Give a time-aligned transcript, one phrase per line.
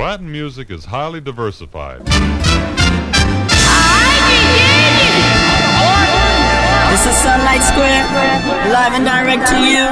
[0.00, 2.00] Latin music is highly diversified.
[6.88, 8.06] This is Sunlight Square,
[8.72, 9.84] live and direct to you.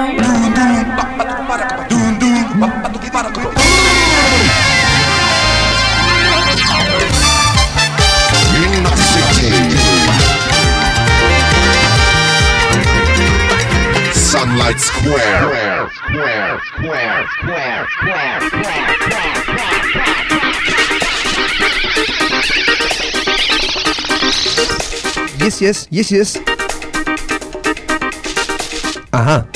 [14.15, 15.78] Sunlight Square.
[16.19, 19.39] Square, square, square, square, square, square,
[25.39, 26.41] Yes, yes, yes, yes.
[29.13, 29.47] Ajá.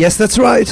[0.00, 0.64] Yes, that's right.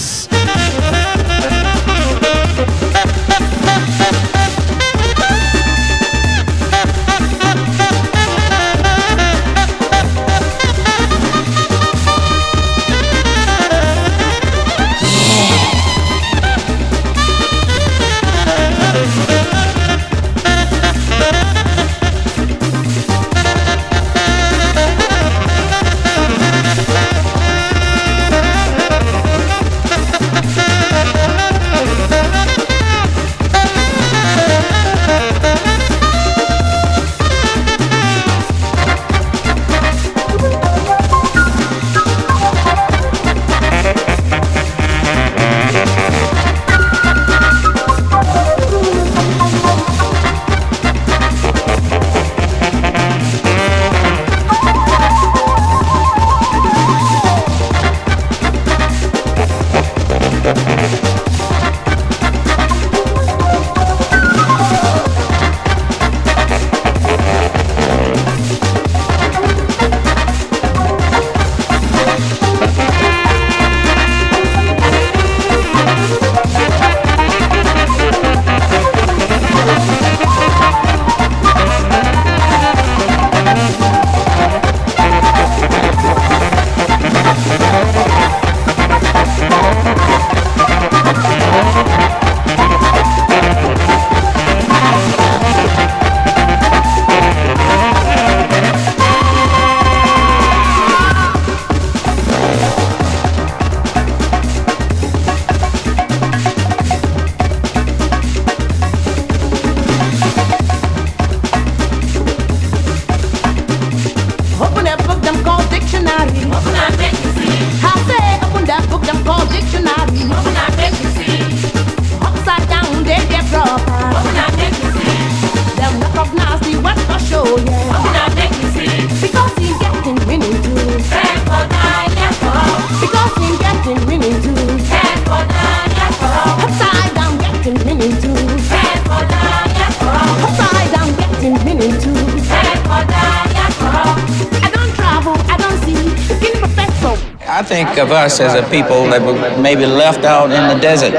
[148.31, 151.13] us as a people that were maybe left out in the desert.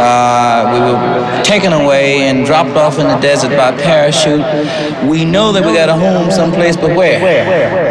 [0.00, 4.40] Uh, we were taken away and dropped off in the desert by parachute.
[5.08, 7.20] We know that we got a home someplace, but where?
[7.20, 7.88] where, where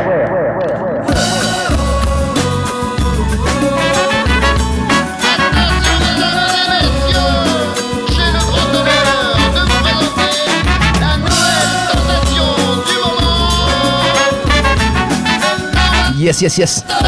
[16.19, 17.06] Yes, yes, yes.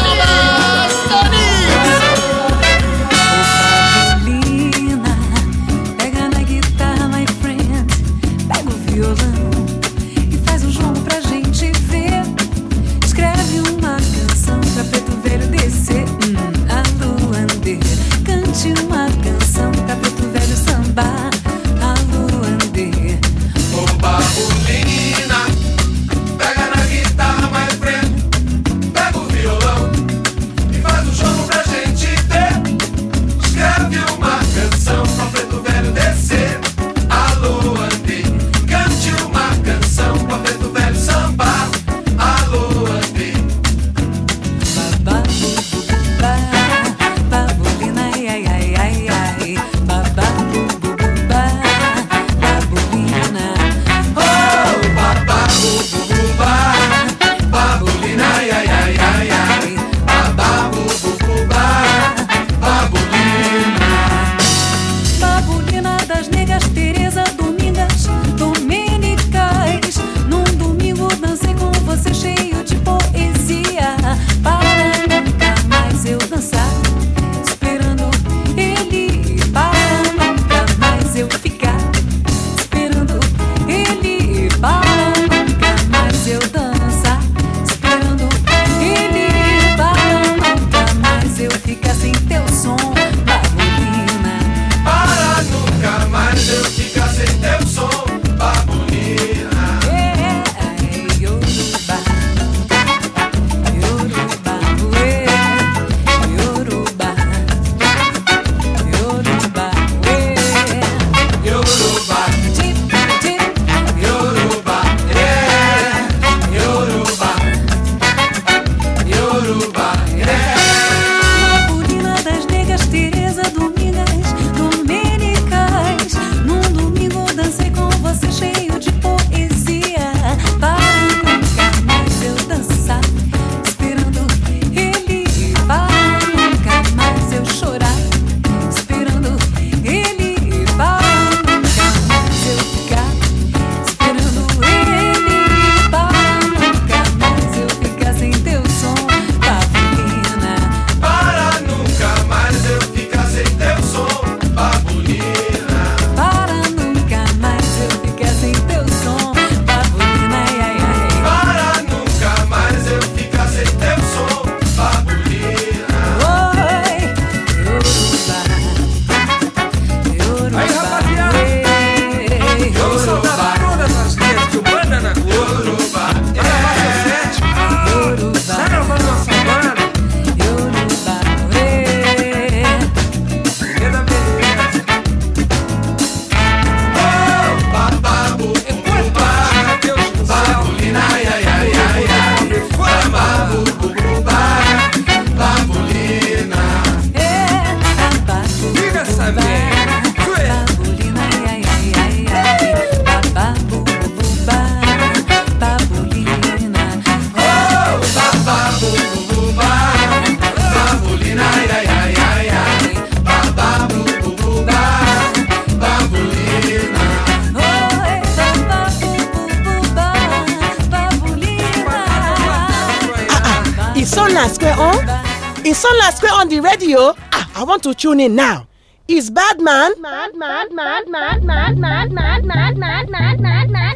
[228.10, 228.66] Tune in now.
[229.06, 229.92] It's Batman.
[230.02, 233.89] Mad, mad, mad, mad, mad, mad, mad, mad, mad, mad, mad, mad.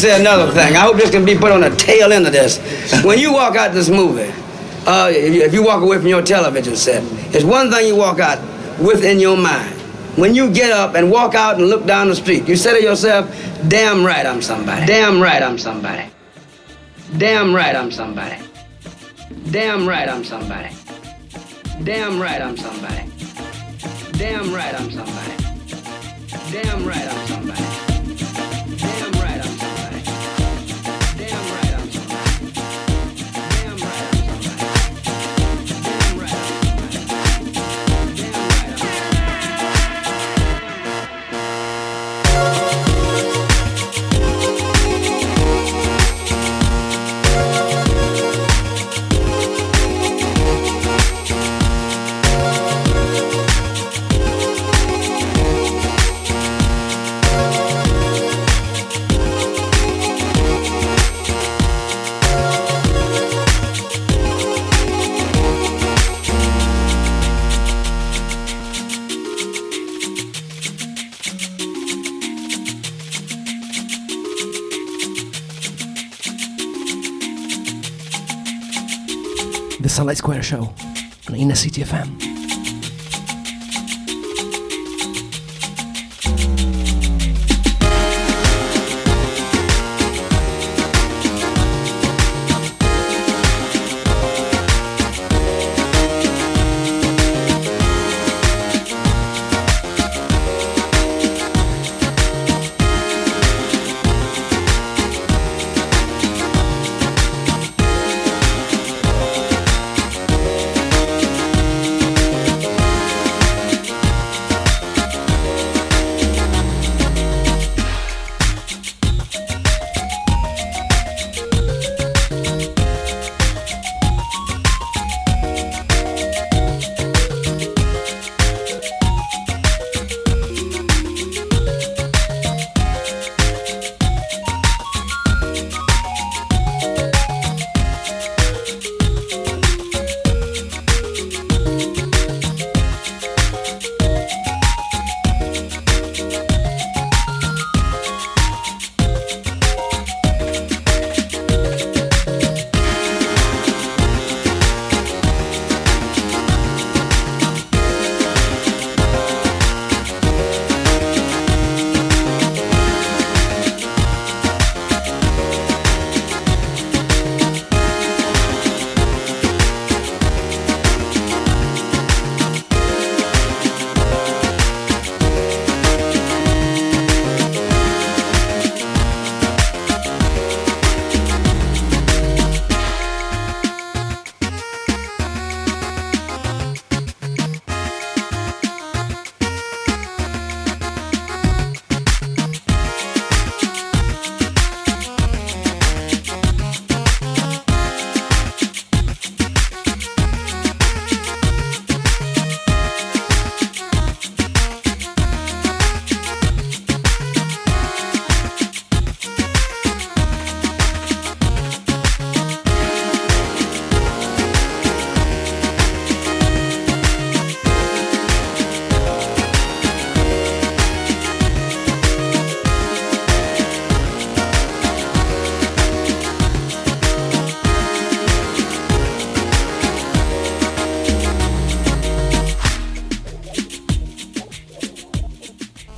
[0.00, 0.76] Say another thing.
[0.76, 2.58] I hope this can be put on the tail end of this.
[3.04, 4.32] When you walk out this movie,
[4.86, 7.96] uh, if you- if you walk away from your television set, it's one thing you
[7.96, 8.38] walk out
[8.78, 9.74] with in your mind.
[10.16, 12.82] When you get up and walk out and look down the street, you say to
[12.82, 13.26] yourself,
[13.68, 14.86] damn right I'm somebody.
[14.86, 16.04] Damn right I'm somebody.
[17.18, 18.36] Damn right I'm somebody.
[19.50, 20.68] Damn right I'm somebody.
[21.84, 23.04] Damn right I'm somebody.
[24.18, 24.99] Damn right I'm somebody.
[80.00, 80.74] The Sunlight Square Show
[81.28, 82.29] on Inner City FM.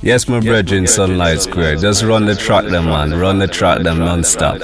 [0.03, 1.77] Yes, my brethren, Sunlight Square.
[1.77, 3.17] Just run the track, them man.
[3.17, 4.59] Run the track, them non-stop.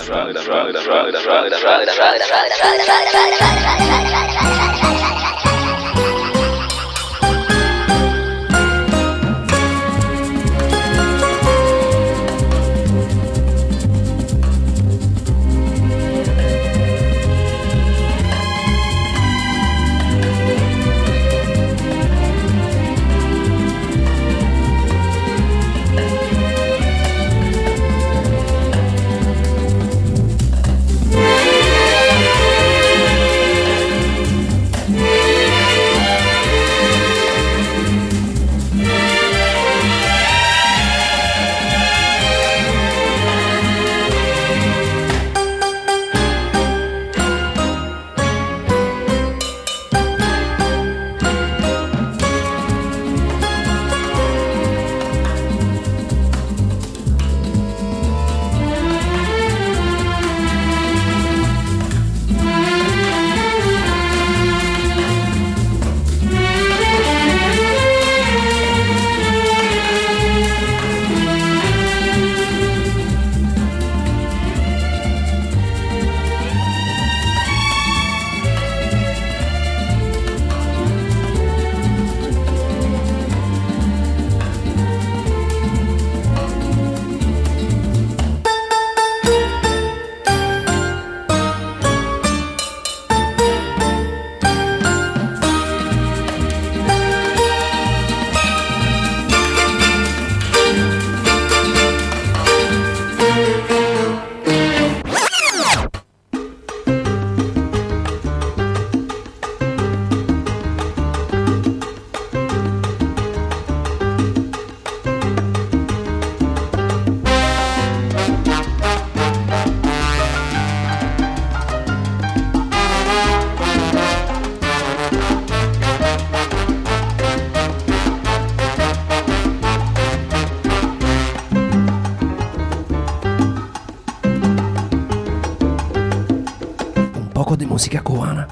[137.79, 138.48] Música cubana.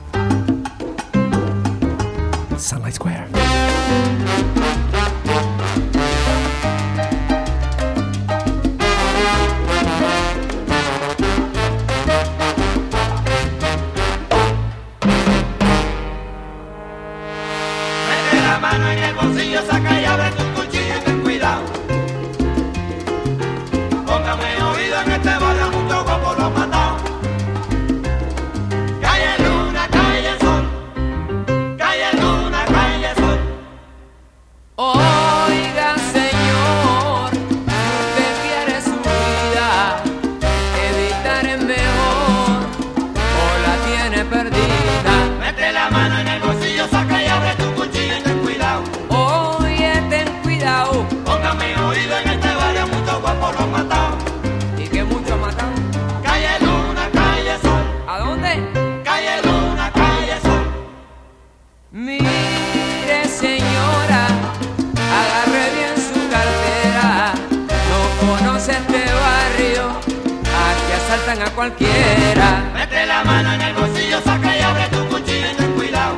[71.58, 72.70] Cualquiera.
[72.72, 76.16] Mete la mano en el bolsillo, saca y abre tu cuchillo y ten cuidado.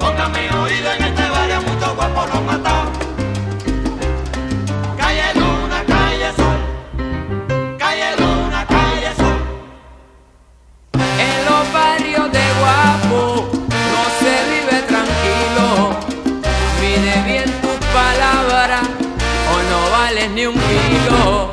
[0.00, 2.90] Póngame oído en este barrio, mucho guapo lo han matado.
[5.00, 6.58] Calle luna, calle sol.
[7.78, 9.38] Calle luna, calle sol.
[11.28, 13.48] En los barrios de guapo
[13.92, 15.66] no se vive tranquilo.
[16.80, 18.82] Mide bien tus palabras
[19.52, 21.47] o no vales ni un kilo.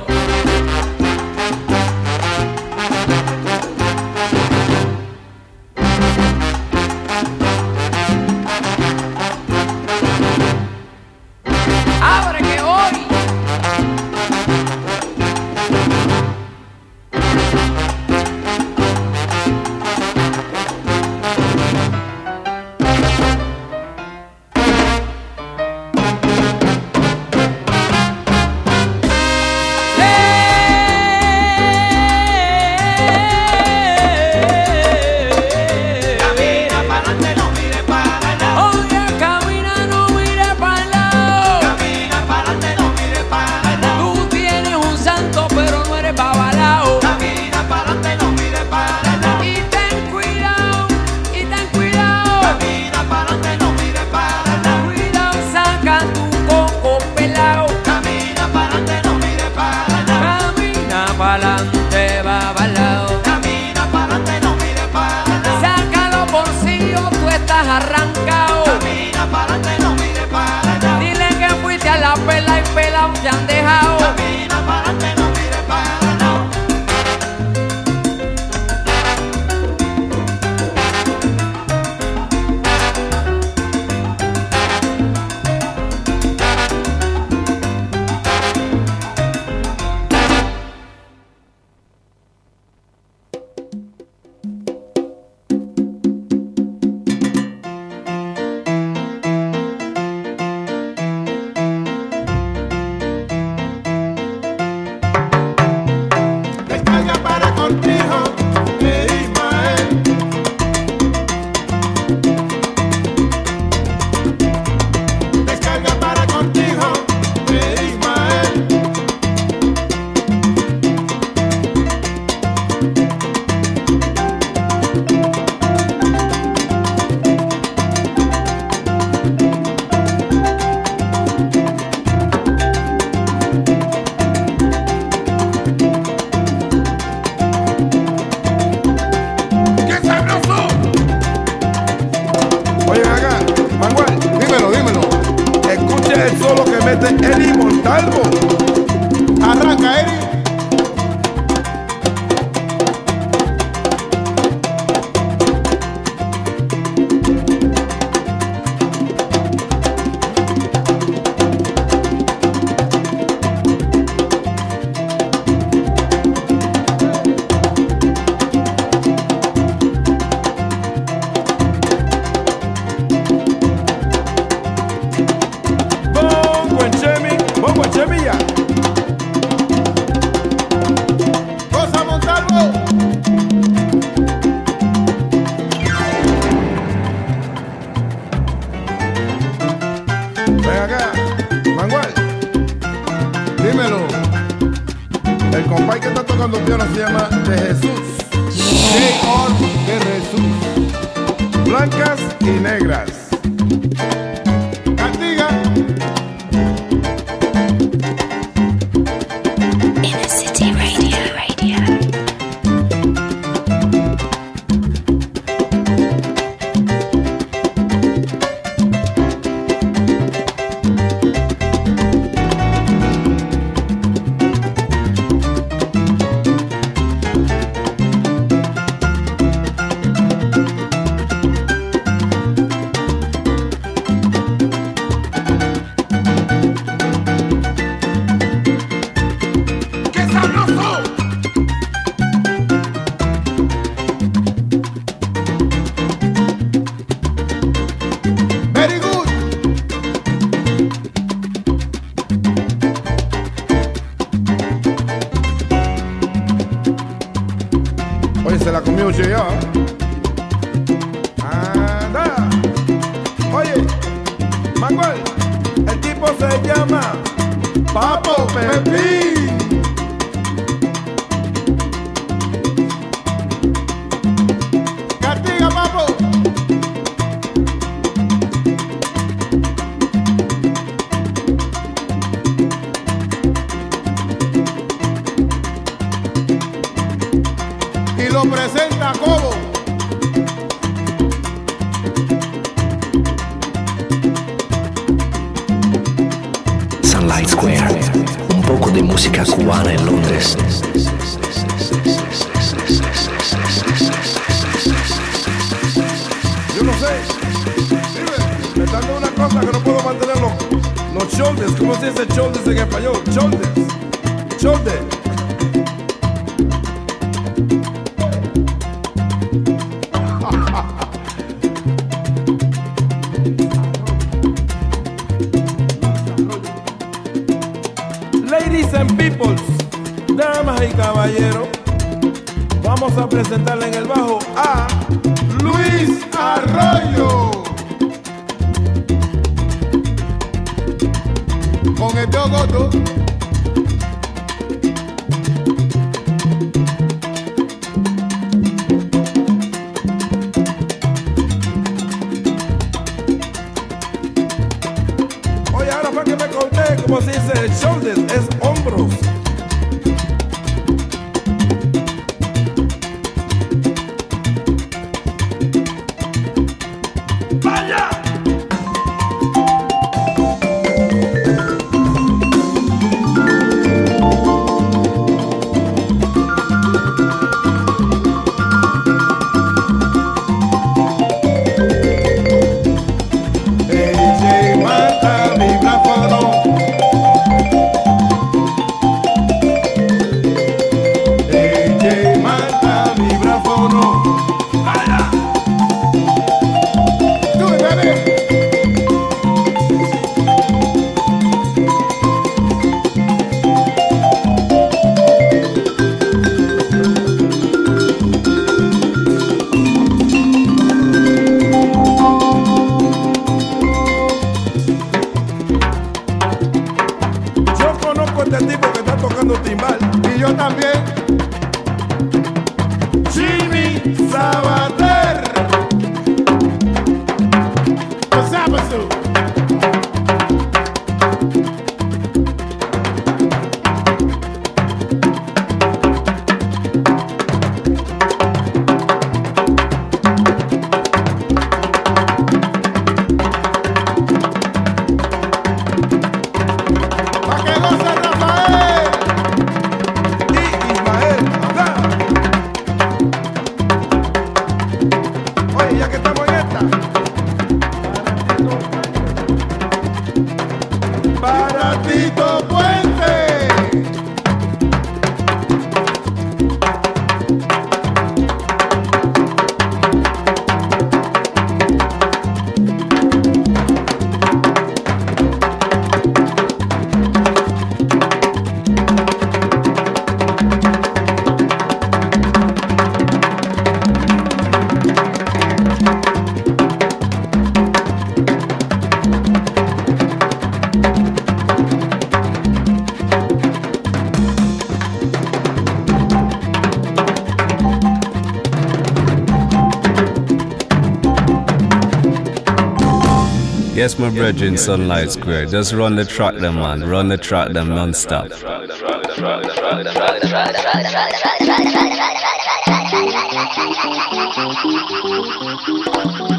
[504.06, 505.66] Yes, my brethren, Sunlight Square.
[505.66, 507.04] Just run the track, them man.
[507.04, 508.52] Run the track, them non-stop.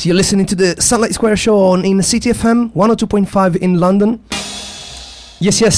[0.06, 4.24] You're listening to the Sunlight Square show on Inner City FM 102.5 in London.
[5.40, 5.78] Yes, yes,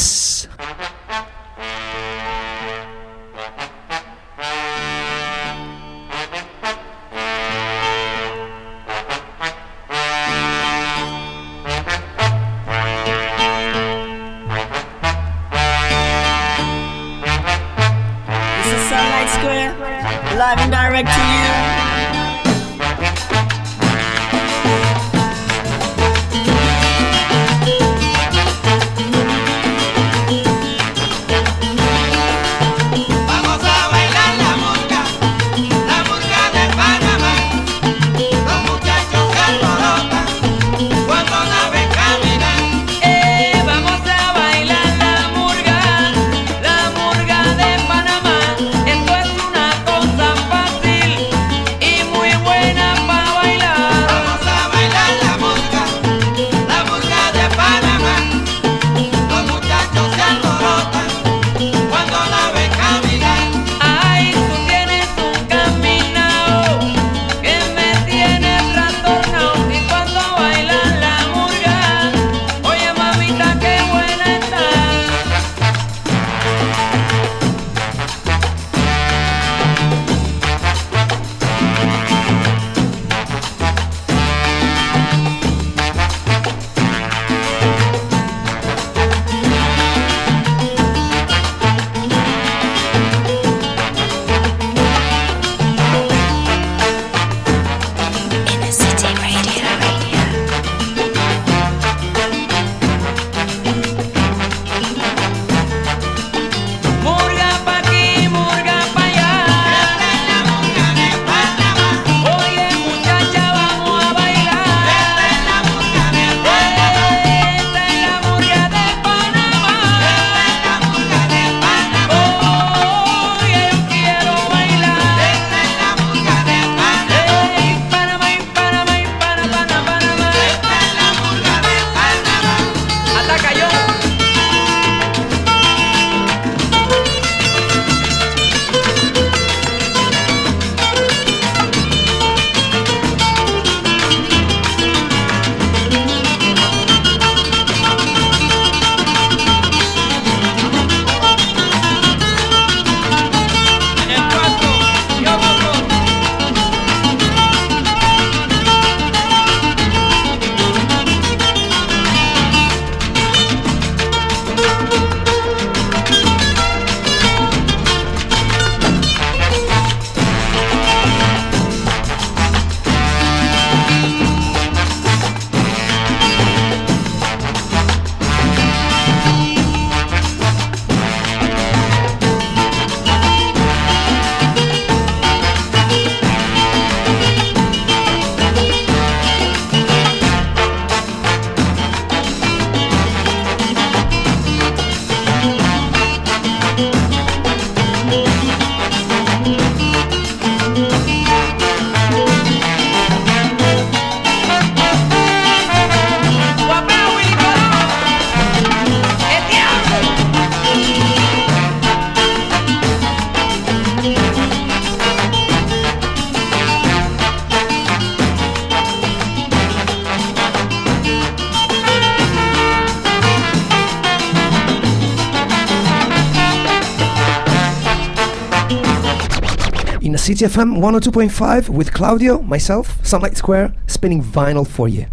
[230.41, 235.05] HFM 102.5 with Claudio, myself, Sunlight Square, spinning vinyl for you.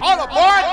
[0.00, 0.64] All aboard!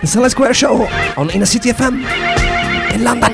[0.00, 0.86] The Sunlight Square Show
[1.16, 2.04] on Inner City FM
[2.94, 3.33] in London.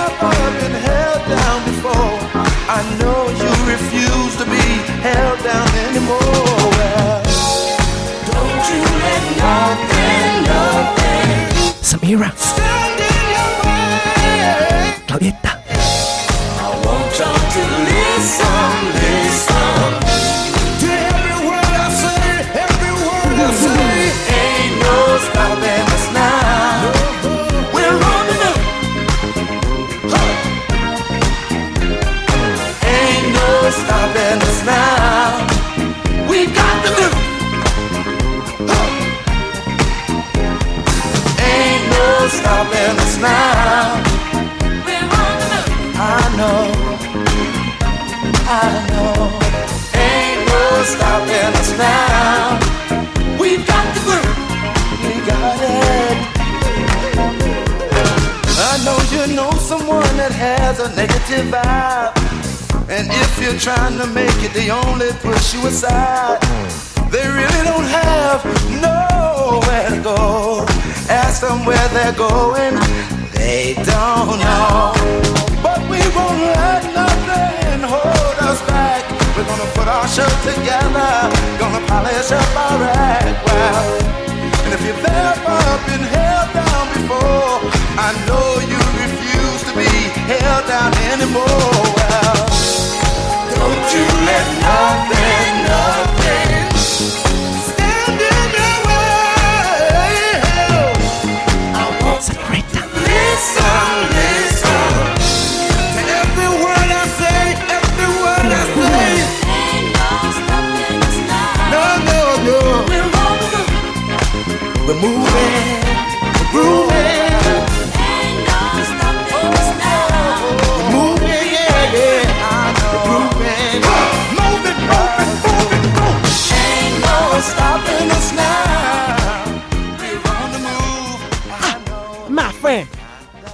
[0.19, 2.17] ever been held down before,
[2.67, 4.65] I know you refuse to be
[5.07, 6.19] held down anymore.
[6.77, 7.23] Well,
[8.31, 11.39] don't you let nothing, nothing
[11.89, 13.91] Samira, stand in your way.
[15.07, 15.53] Claudieta,
[16.59, 19.20] I want y'all to listen
[43.21, 44.01] now.
[44.85, 45.93] We're on the move.
[45.95, 46.61] I know.
[48.49, 49.15] I know.
[49.93, 50.61] Ain't no
[50.93, 52.59] stopping us now.
[53.39, 54.37] We've got the groove.
[55.05, 56.17] We got it.
[58.57, 62.17] I know you know someone that has a negative vibe.
[62.89, 66.41] And if you're trying to make it, they only push you aside.
[67.11, 68.43] They really don't have
[68.81, 70.65] nowhere to go.
[71.09, 72.75] Ask them where they're going,
[73.51, 74.95] they don't know.
[75.65, 79.03] But we won't let nothing hold us back.
[79.35, 81.11] We're gonna put our show together,
[81.59, 82.81] gonna polish up our
[83.11, 83.83] act well.
[84.63, 87.53] And if you've ever been held down before,
[88.07, 89.91] I know you refuse to be
[90.31, 91.75] held down anymore.
[91.97, 92.39] Well,
[93.55, 96.10] don't you let nothing, nothing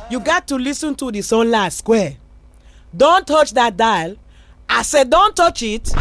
[0.09, 2.17] you got to listen to the Sunlight Square.
[2.95, 4.15] Don't touch that dial.
[4.67, 5.93] I said, don't touch it.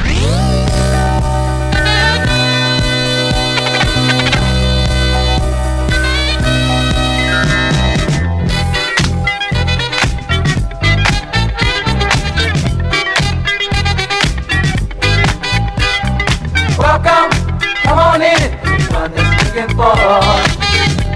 [18.22, 18.78] On.
[18.88, 19.94] Fun is looking for.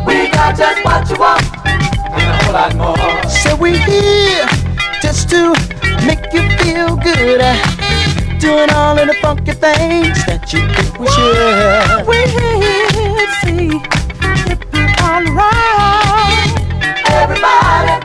[0.07, 1.45] We got just what you want
[2.11, 3.31] and a whole lot more.
[3.31, 4.47] So we here
[5.01, 5.55] just to
[6.07, 7.41] make you feel good.
[8.41, 12.07] Doing all of the funky things that you think we should.
[12.07, 13.69] We here to see
[14.51, 16.53] if you're alright.
[17.21, 17.97] Everybody,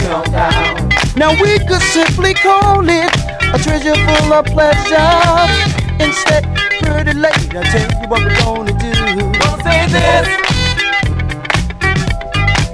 [0.00, 0.88] get on down.
[1.16, 3.12] Now we could simply call it
[3.54, 5.70] a treasure full of pleasure.
[6.00, 6.59] Instead,
[6.90, 8.92] pretty late, I'll tell you what we're gonna do.
[9.38, 10.28] Gonna say this.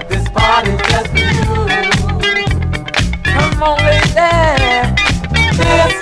[0.09, 1.49] This party's just for you.
[3.35, 4.31] Come on, lady.
[5.61, 5.95] This.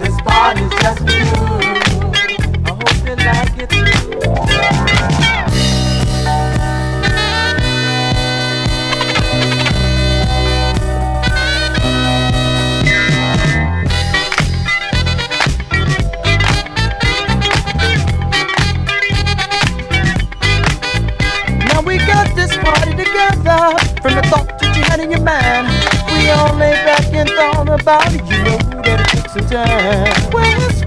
[0.00, 1.36] This party's just for you.
[2.64, 3.97] I hope you like it too.
[23.48, 25.68] Together from the thought that you had in your mind.
[26.12, 28.20] We all lay back and thought about it.
[28.20, 30.32] You know that it took some time.
[30.32, 30.77] Well,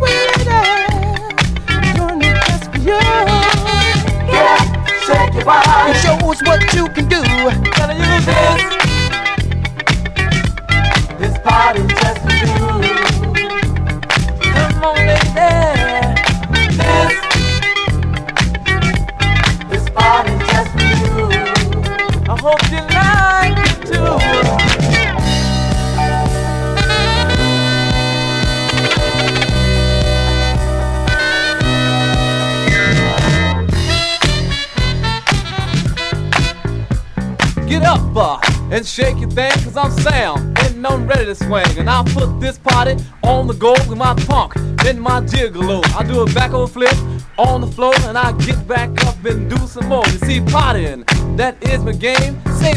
[44.02, 45.86] my punk, then my gigolo.
[45.95, 46.97] I do a back over flip
[47.38, 50.04] on the floor, and I get back up and do some more.
[50.08, 51.06] You see, partying,
[51.38, 52.41] that is my game.
[52.60, 52.74] Say,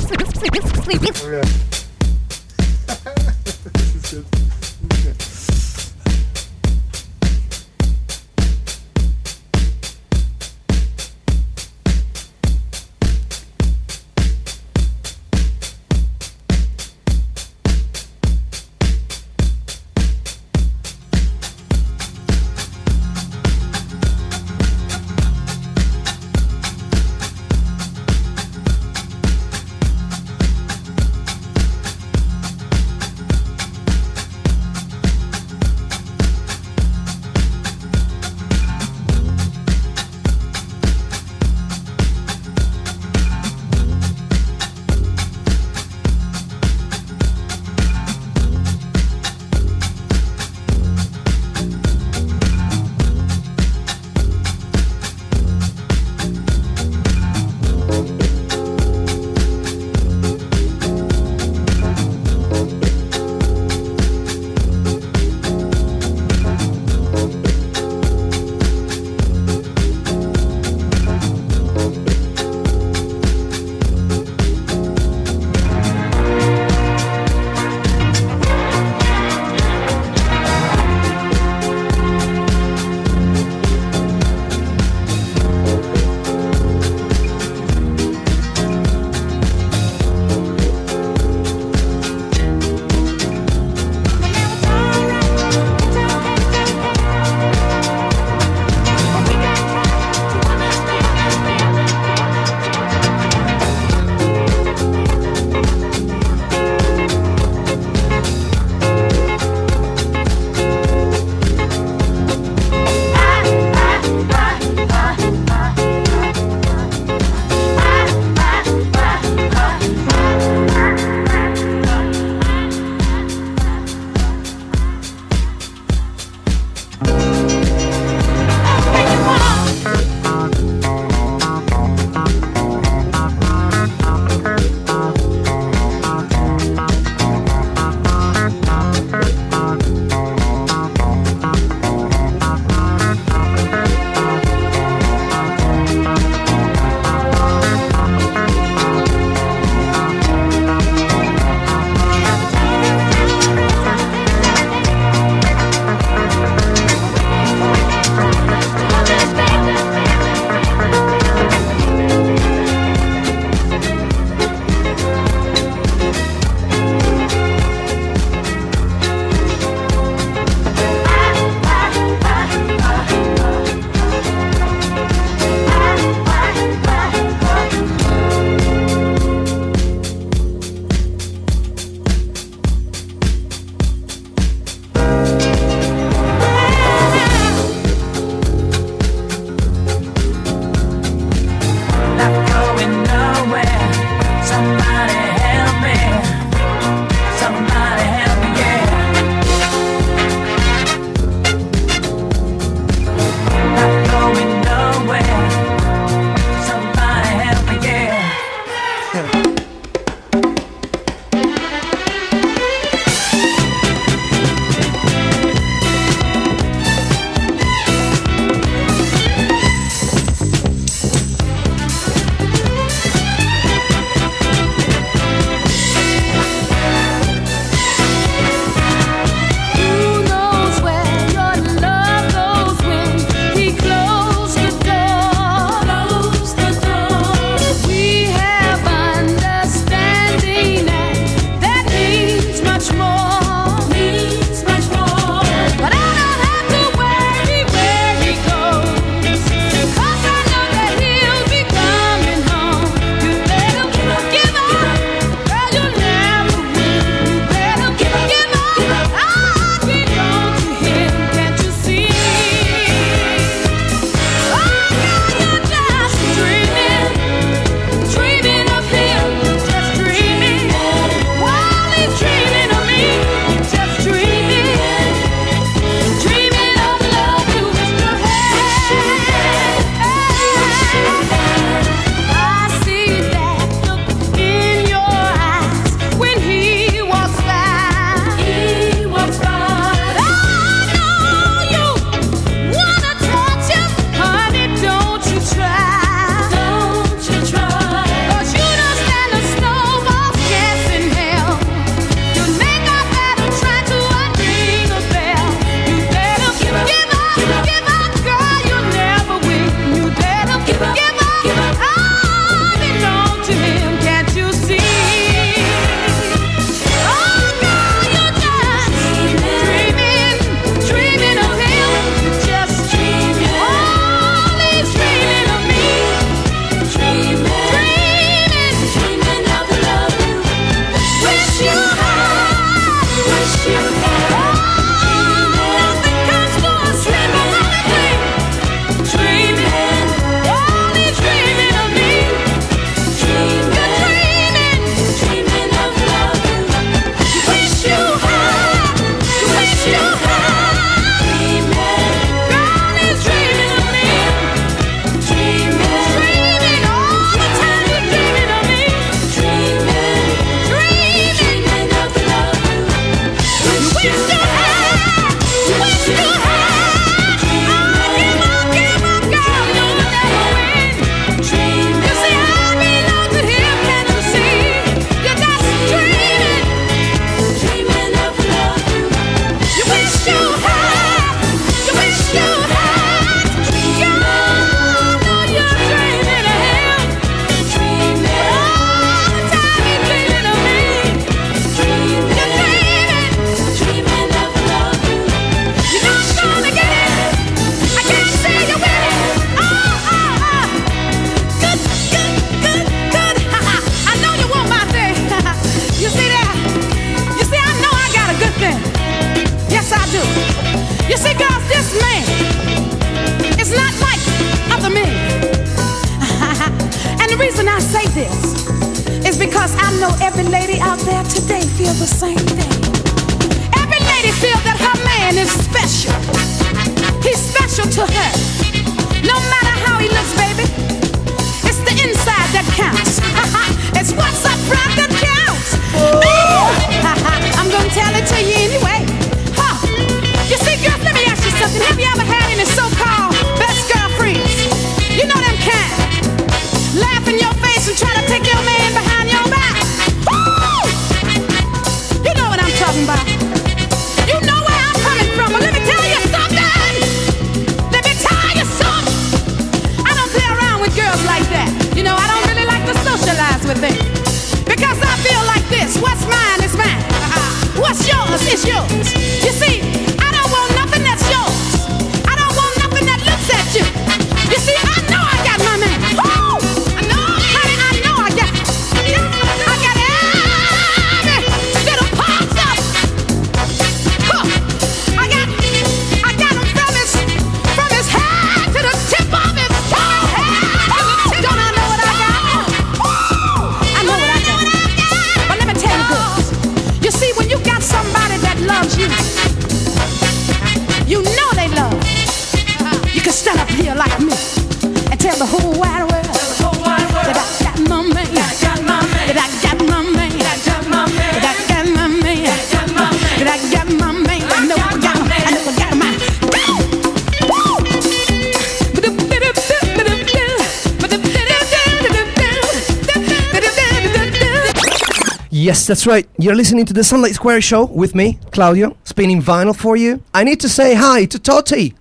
[525.86, 526.26] That's right.
[526.38, 530.22] You're listening to the Sunlight Square show with me, Claudio, spinning vinyl for you.
[530.32, 531.94] I need to say hi to Totti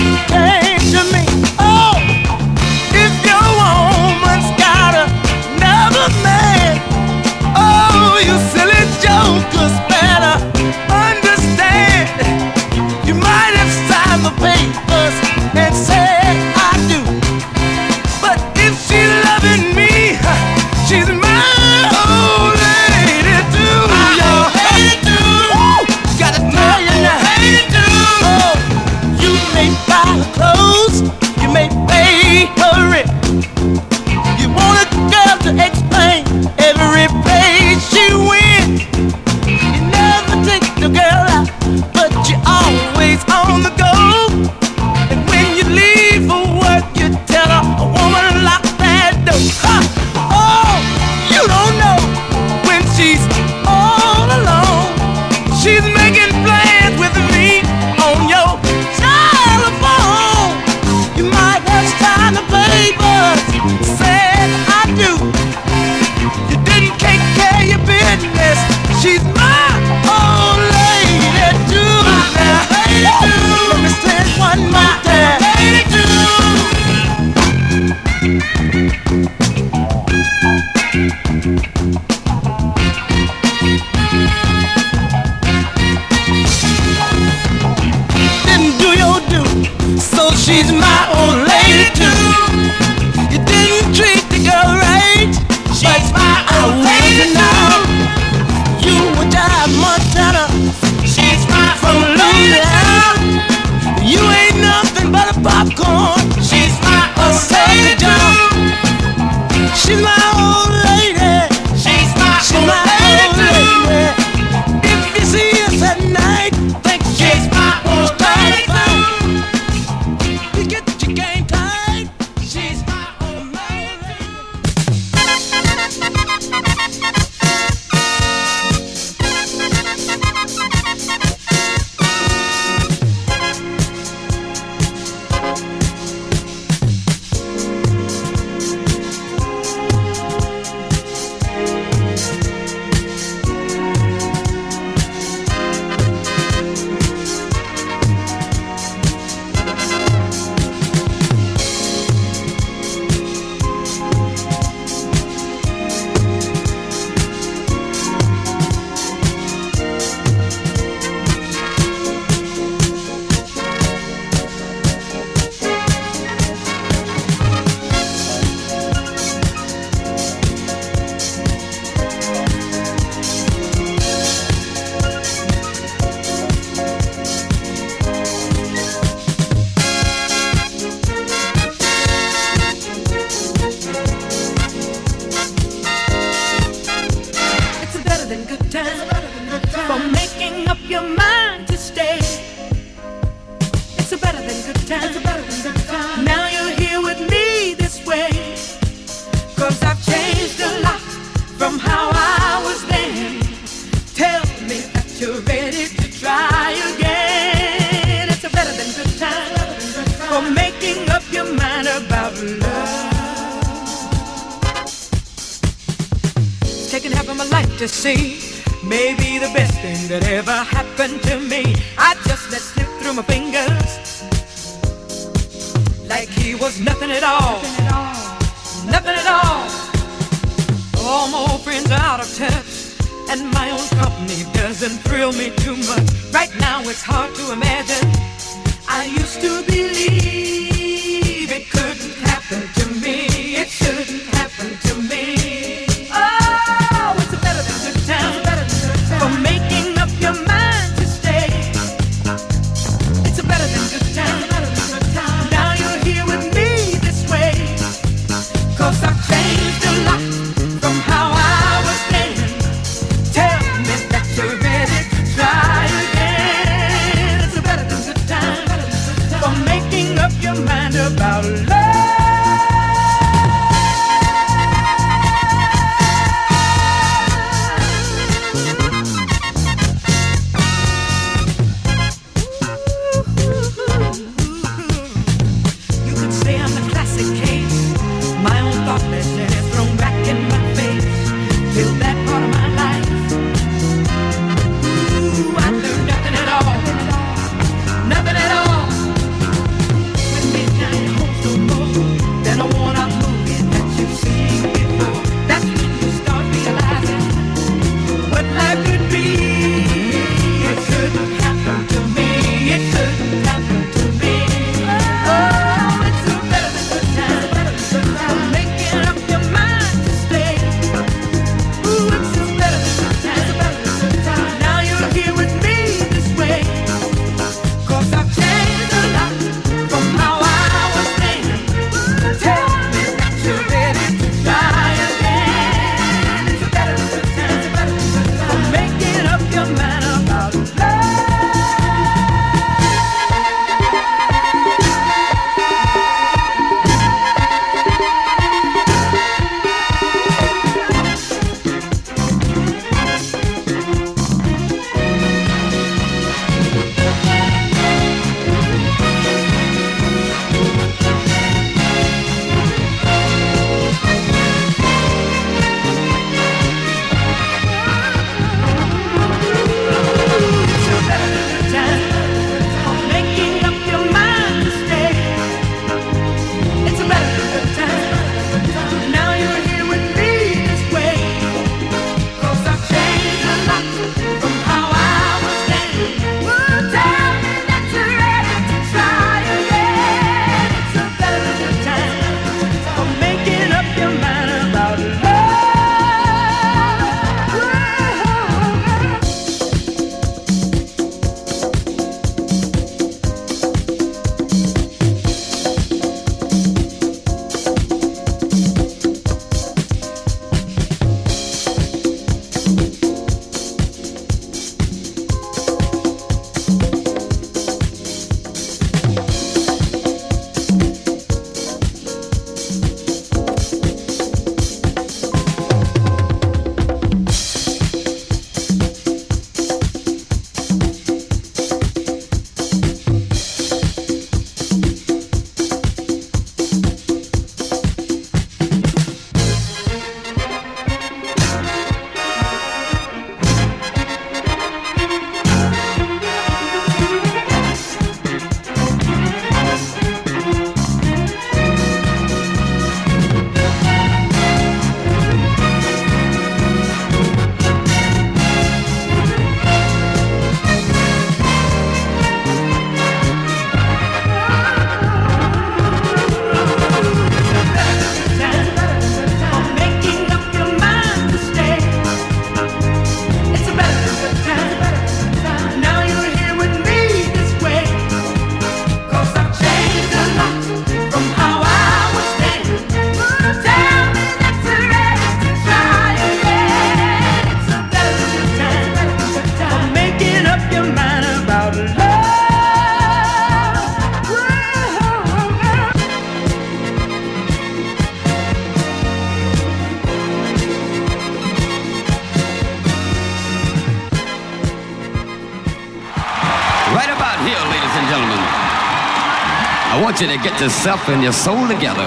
[510.51, 512.05] get yourself and your soul together.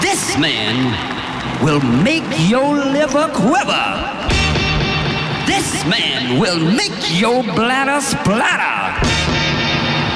[0.00, 3.86] This man will make your liver quiver.
[5.46, 9.06] This man will make your bladder splatter.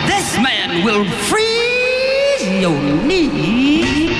[0.07, 4.14] This man will freeze your knees.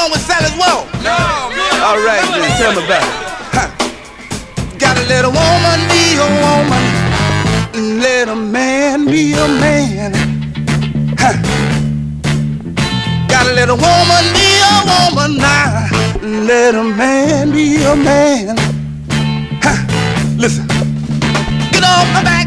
[0.00, 0.86] wrong with Sally's Wall?
[1.04, 1.16] No,
[1.52, 1.66] no.
[1.84, 3.12] All right, no, then tell me about it.
[4.78, 6.84] Got a little woman be a woman,
[7.74, 10.12] and let a man be a man.
[13.28, 15.88] Got a little woman be a woman now,
[16.22, 18.56] and let a man be a man.
[20.38, 20.66] Listen,
[21.72, 22.39] get off my back.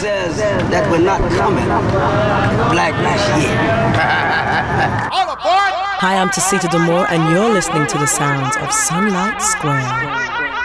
[0.00, 1.66] says that we're not coming.
[2.72, 3.20] Black Nash,
[5.12, 5.72] All aboard!
[6.00, 9.84] Hi, I'm Tasita D'Mour, and you're listening to the sounds of Sunlight Square.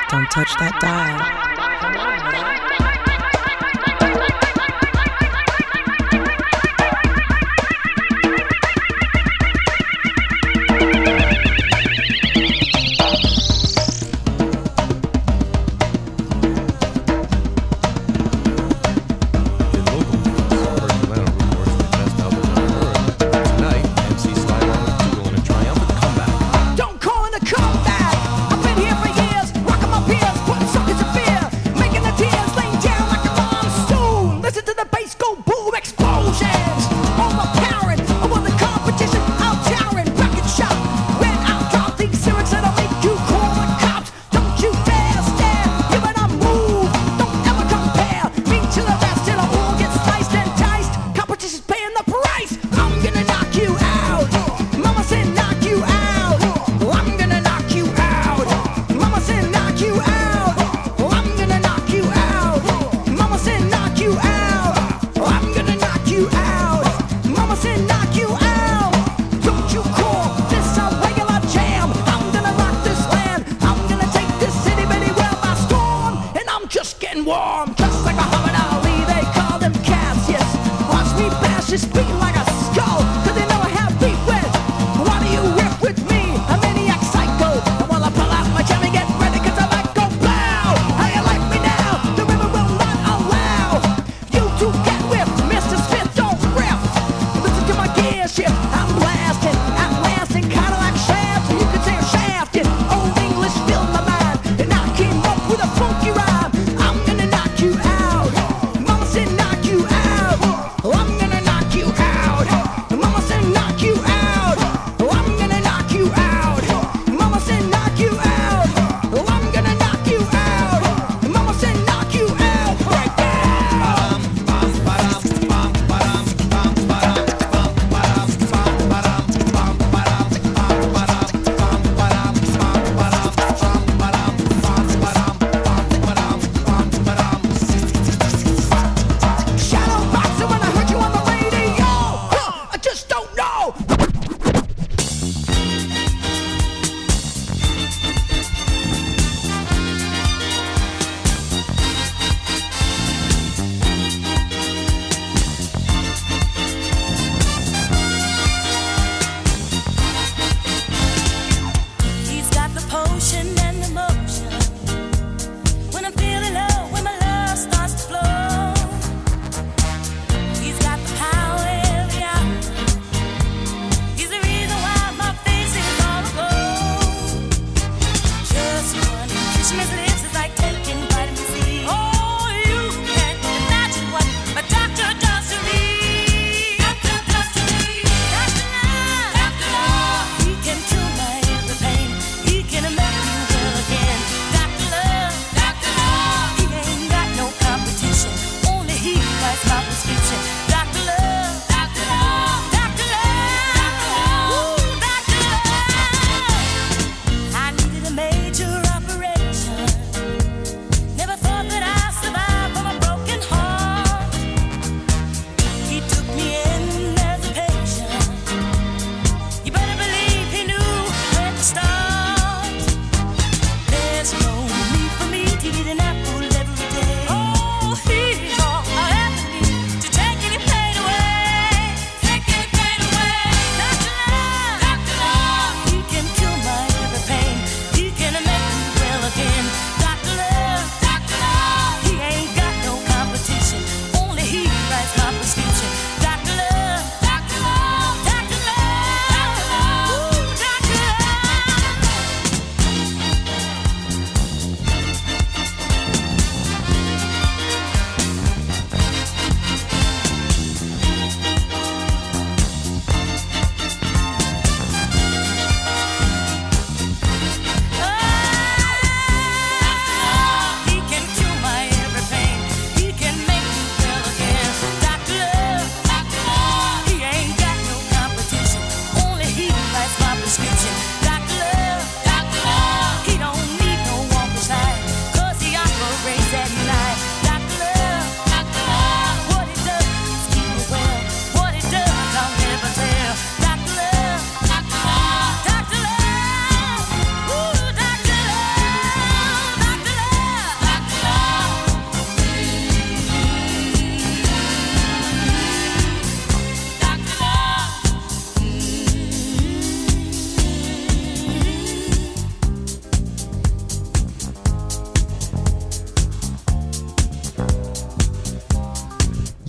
[0.09, 1.44] Don't touch that dial.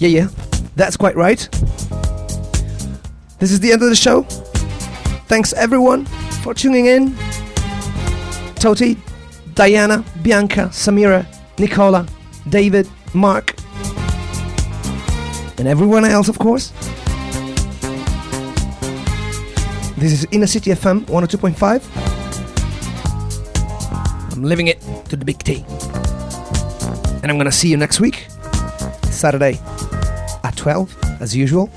[0.06, 0.28] Yeah, yeah.
[0.76, 1.48] That's quite right.
[3.40, 4.22] This is the end of the show.
[5.26, 6.06] Thanks everyone
[6.44, 7.10] for tuning in.
[8.62, 8.96] Toti,
[9.54, 11.26] Diana, Bianca, Samira,
[11.58, 12.06] Nicola,
[12.48, 13.56] David, Mark,
[15.58, 16.72] and everyone else, of course.
[19.96, 21.82] This is Inner City FM 102.5.
[24.32, 25.64] I'm living it to the big T.
[27.22, 28.28] And I'm gonna see you next week,
[29.10, 29.58] Saturday
[30.46, 31.68] at 12, as usual.